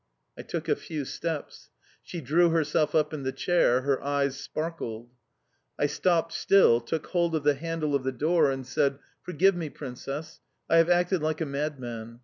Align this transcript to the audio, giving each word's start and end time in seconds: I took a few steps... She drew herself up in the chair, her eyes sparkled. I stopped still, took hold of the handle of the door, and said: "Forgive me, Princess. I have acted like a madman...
I 0.35 0.41
took 0.41 0.67
a 0.67 0.75
few 0.75 1.05
steps... 1.05 1.69
She 2.01 2.21
drew 2.21 2.49
herself 2.49 2.95
up 2.95 3.13
in 3.13 3.21
the 3.21 3.31
chair, 3.31 3.81
her 3.81 4.01
eyes 4.03 4.35
sparkled. 4.35 5.11
I 5.77 5.85
stopped 5.85 6.33
still, 6.33 6.81
took 6.81 7.05
hold 7.05 7.35
of 7.35 7.43
the 7.43 7.53
handle 7.53 7.93
of 7.93 8.03
the 8.03 8.11
door, 8.11 8.49
and 8.49 8.65
said: 8.65 8.97
"Forgive 9.21 9.55
me, 9.55 9.69
Princess. 9.69 10.41
I 10.67 10.77
have 10.77 10.89
acted 10.89 11.21
like 11.21 11.39
a 11.39 11.45
madman... 11.45 12.19